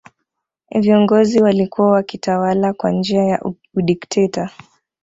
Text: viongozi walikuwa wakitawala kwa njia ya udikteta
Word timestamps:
viongozi 0.79 1.39
walikuwa 1.41 1.91
wakitawala 1.91 2.73
kwa 2.73 2.91
njia 2.91 3.23
ya 3.23 3.41
udikteta 3.73 4.49